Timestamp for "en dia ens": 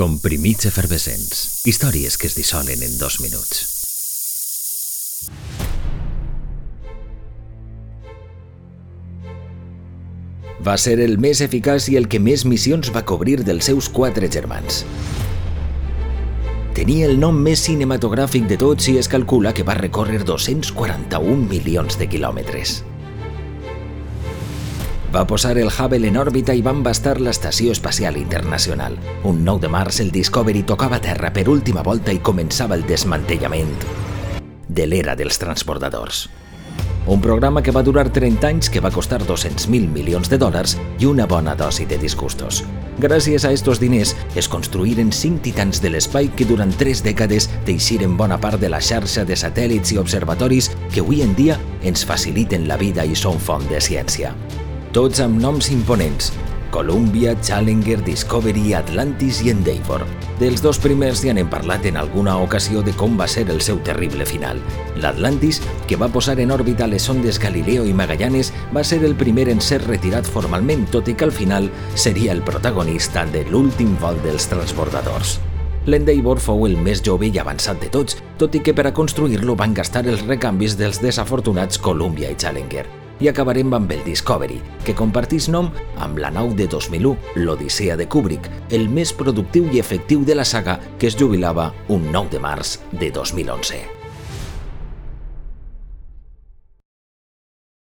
51.26-52.06